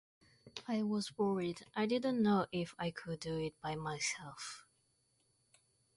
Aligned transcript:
I 0.67 0.81
was 0.81 1.15
worried, 1.15 1.63
I 1.75 1.85
didn't 1.85 2.23
know 2.23 2.47
if 2.51 2.73
I 2.79 2.89
could 2.89 3.19
do 3.19 3.37
it 3.37 3.53
by 3.61 3.75
myself. 3.75 4.65